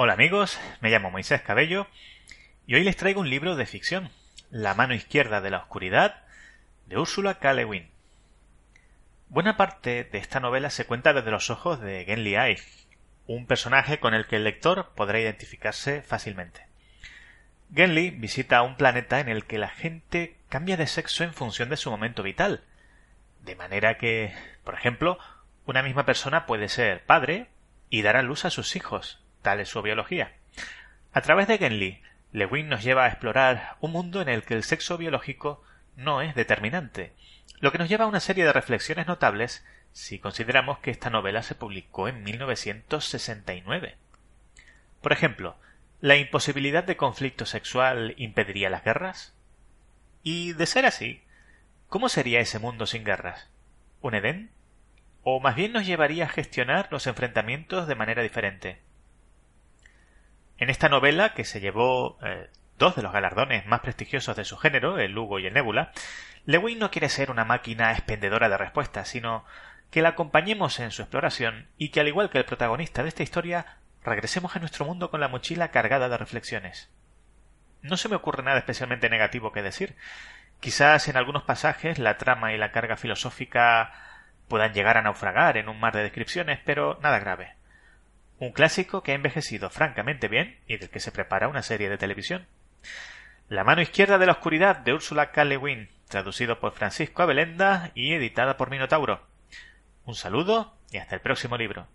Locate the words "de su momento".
21.70-22.22